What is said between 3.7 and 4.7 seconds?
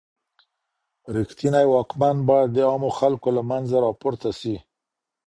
راپورته سي.